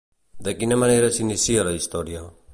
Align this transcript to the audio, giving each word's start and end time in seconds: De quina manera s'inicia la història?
De 0.47 0.53
quina 0.61 0.79
manera 0.85 1.11
s'inicia 1.19 1.69
la 1.69 1.77
història? 1.83 2.25